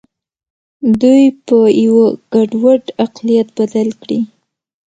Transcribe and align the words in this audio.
دوی 1.01 1.23
په 1.47 1.57
یوه 1.85 2.05
ګډوډ 2.33 2.83
اقلیت 3.05 3.47
بدل 3.57 3.89
کړي. 4.01 4.19